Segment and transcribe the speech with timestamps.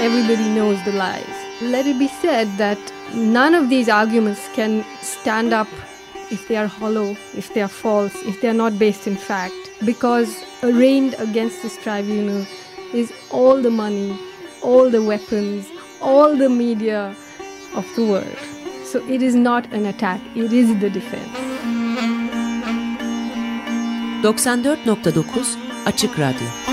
[0.00, 1.36] everybody knows the lies.
[1.60, 2.78] Let it be said that
[3.14, 5.68] none of these arguments can stand up
[6.30, 9.54] if they are hollow, if they are false, if they are not based in fact,
[9.84, 12.46] because arraigned against this tribunal
[12.94, 14.18] is all the money,
[14.62, 15.68] all the weapons,
[16.00, 17.14] all the media
[17.74, 18.38] of the world.
[18.84, 21.36] So it is not an attack, it is the defense.
[24.22, 26.69] 94.9 Açık Radyo